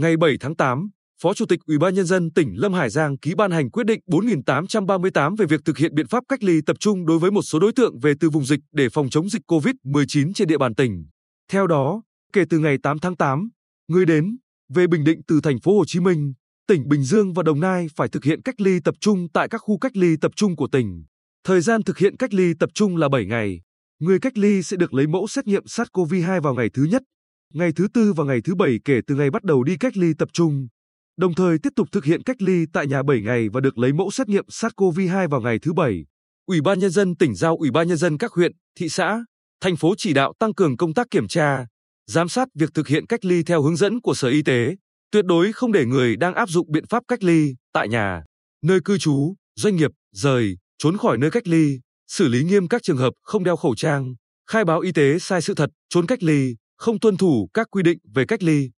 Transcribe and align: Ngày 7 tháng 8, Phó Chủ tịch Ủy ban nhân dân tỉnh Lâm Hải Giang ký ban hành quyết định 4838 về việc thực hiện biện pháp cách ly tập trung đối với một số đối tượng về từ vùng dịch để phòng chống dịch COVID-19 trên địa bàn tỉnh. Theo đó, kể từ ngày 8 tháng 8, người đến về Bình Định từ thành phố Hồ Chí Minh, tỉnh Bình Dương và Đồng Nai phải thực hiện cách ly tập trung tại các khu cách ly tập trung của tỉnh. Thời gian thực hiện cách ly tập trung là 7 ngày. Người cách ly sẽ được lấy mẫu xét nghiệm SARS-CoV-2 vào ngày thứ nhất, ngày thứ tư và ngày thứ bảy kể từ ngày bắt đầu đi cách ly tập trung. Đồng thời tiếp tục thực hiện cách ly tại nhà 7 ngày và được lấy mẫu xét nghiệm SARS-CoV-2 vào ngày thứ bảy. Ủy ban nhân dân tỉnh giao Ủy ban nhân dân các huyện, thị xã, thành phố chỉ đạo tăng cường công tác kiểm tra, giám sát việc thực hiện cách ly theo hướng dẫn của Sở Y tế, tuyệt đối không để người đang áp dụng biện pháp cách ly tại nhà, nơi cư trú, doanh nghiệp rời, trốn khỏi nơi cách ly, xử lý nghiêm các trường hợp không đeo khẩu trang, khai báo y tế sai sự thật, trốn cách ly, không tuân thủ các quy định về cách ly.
Ngày 0.00 0.16
7 0.16 0.36
tháng 0.40 0.56
8, 0.56 0.90
Phó 1.22 1.34
Chủ 1.34 1.46
tịch 1.46 1.60
Ủy 1.66 1.78
ban 1.78 1.94
nhân 1.94 2.06
dân 2.06 2.30
tỉnh 2.30 2.54
Lâm 2.56 2.72
Hải 2.72 2.90
Giang 2.90 3.18
ký 3.18 3.34
ban 3.34 3.50
hành 3.50 3.70
quyết 3.70 3.86
định 3.86 4.00
4838 4.06 5.34
về 5.34 5.46
việc 5.46 5.60
thực 5.64 5.78
hiện 5.78 5.94
biện 5.94 6.06
pháp 6.06 6.24
cách 6.28 6.42
ly 6.42 6.60
tập 6.66 6.76
trung 6.80 7.06
đối 7.06 7.18
với 7.18 7.30
một 7.30 7.42
số 7.42 7.58
đối 7.58 7.72
tượng 7.72 7.98
về 7.98 8.12
từ 8.20 8.30
vùng 8.30 8.44
dịch 8.44 8.60
để 8.72 8.88
phòng 8.88 9.10
chống 9.10 9.28
dịch 9.28 9.42
COVID-19 9.46 10.32
trên 10.32 10.48
địa 10.48 10.58
bàn 10.58 10.74
tỉnh. 10.74 11.04
Theo 11.52 11.66
đó, 11.66 12.02
kể 12.32 12.44
từ 12.50 12.58
ngày 12.58 12.76
8 12.82 12.98
tháng 12.98 13.16
8, 13.16 13.48
người 13.88 14.06
đến 14.06 14.36
về 14.74 14.86
Bình 14.86 15.04
Định 15.04 15.20
từ 15.28 15.40
thành 15.42 15.60
phố 15.60 15.78
Hồ 15.78 15.84
Chí 15.86 16.00
Minh, 16.00 16.32
tỉnh 16.68 16.88
Bình 16.88 17.04
Dương 17.04 17.32
và 17.32 17.42
Đồng 17.42 17.60
Nai 17.60 17.86
phải 17.96 18.08
thực 18.08 18.24
hiện 18.24 18.42
cách 18.42 18.60
ly 18.60 18.78
tập 18.84 18.94
trung 19.00 19.26
tại 19.34 19.48
các 19.48 19.58
khu 19.58 19.78
cách 19.78 19.96
ly 19.96 20.16
tập 20.20 20.32
trung 20.36 20.56
của 20.56 20.68
tỉnh. 20.72 21.04
Thời 21.44 21.60
gian 21.60 21.82
thực 21.82 21.98
hiện 21.98 22.16
cách 22.16 22.34
ly 22.34 22.52
tập 22.60 22.70
trung 22.74 22.96
là 22.96 23.08
7 23.08 23.26
ngày. 23.26 23.60
Người 23.98 24.18
cách 24.18 24.38
ly 24.38 24.62
sẽ 24.62 24.76
được 24.76 24.94
lấy 24.94 25.06
mẫu 25.06 25.26
xét 25.26 25.46
nghiệm 25.46 25.64
SARS-CoV-2 25.64 26.40
vào 26.40 26.54
ngày 26.54 26.70
thứ 26.74 26.84
nhất, 26.84 27.02
ngày 27.54 27.72
thứ 27.76 27.88
tư 27.94 28.12
và 28.12 28.24
ngày 28.24 28.40
thứ 28.44 28.54
bảy 28.54 28.78
kể 28.84 29.00
từ 29.06 29.14
ngày 29.14 29.30
bắt 29.30 29.44
đầu 29.44 29.62
đi 29.62 29.76
cách 29.76 29.96
ly 29.96 30.12
tập 30.18 30.28
trung. 30.32 30.68
Đồng 31.16 31.34
thời 31.34 31.58
tiếp 31.58 31.70
tục 31.76 31.88
thực 31.92 32.04
hiện 32.04 32.22
cách 32.22 32.42
ly 32.42 32.64
tại 32.72 32.86
nhà 32.86 33.02
7 33.02 33.20
ngày 33.20 33.48
và 33.48 33.60
được 33.60 33.78
lấy 33.78 33.92
mẫu 33.92 34.10
xét 34.10 34.28
nghiệm 34.28 34.44
SARS-CoV-2 34.46 35.28
vào 35.28 35.40
ngày 35.40 35.58
thứ 35.62 35.72
bảy. 35.72 36.04
Ủy 36.46 36.60
ban 36.60 36.78
nhân 36.78 36.90
dân 36.90 37.16
tỉnh 37.16 37.34
giao 37.34 37.56
Ủy 37.56 37.70
ban 37.70 37.88
nhân 37.88 37.96
dân 37.96 38.18
các 38.18 38.32
huyện, 38.32 38.52
thị 38.78 38.88
xã, 38.88 39.24
thành 39.60 39.76
phố 39.76 39.94
chỉ 39.98 40.12
đạo 40.12 40.32
tăng 40.38 40.54
cường 40.54 40.76
công 40.76 40.94
tác 40.94 41.06
kiểm 41.10 41.28
tra, 41.28 41.66
giám 42.06 42.28
sát 42.28 42.48
việc 42.54 42.70
thực 42.74 42.88
hiện 42.88 43.06
cách 43.06 43.24
ly 43.24 43.42
theo 43.42 43.62
hướng 43.62 43.76
dẫn 43.76 44.00
của 44.00 44.14
Sở 44.14 44.28
Y 44.28 44.42
tế, 44.42 44.76
tuyệt 45.12 45.24
đối 45.24 45.52
không 45.52 45.72
để 45.72 45.86
người 45.86 46.16
đang 46.16 46.34
áp 46.34 46.48
dụng 46.48 46.72
biện 46.72 46.84
pháp 46.86 47.02
cách 47.08 47.22
ly 47.22 47.54
tại 47.72 47.88
nhà, 47.88 48.24
nơi 48.62 48.80
cư 48.84 48.98
trú, 48.98 49.34
doanh 49.56 49.76
nghiệp 49.76 49.90
rời, 50.12 50.56
trốn 50.78 50.96
khỏi 50.96 51.18
nơi 51.18 51.30
cách 51.30 51.48
ly, 51.48 51.80
xử 52.08 52.28
lý 52.28 52.44
nghiêm 52.44 52.68
các 52.68 52.82
trường 52.82 52.96
hợp 52.96 53.12
không 53.22 53.44
đeo 53.44 53.56
khẩu 53.56 53.74
trang, 53.74 54.14
khai 54.50 54.64
báo 54.64 54.80
y 54.80 54.92
tế 54.92 55.18
sai 55.18 55.42
sự 55.42 55.54
thật, 55.54 55.70
trốn 55.88 56.06
cách 56.06 56.22
ly, 56.22 56.54
không 56.80 57.00
tuân 57.00 57.16
thủ 57.16 57.50
các 57.54 57.70
quy 57.70 57.82
định 57.82 57.98
về 58.14 58.24
cách 58.24 58.42
ly. 58.42 58.70